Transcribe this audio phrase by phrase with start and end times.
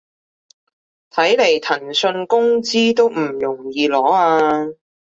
[1.11, 4.71] 睇來騰訊工資都唔容易攞啊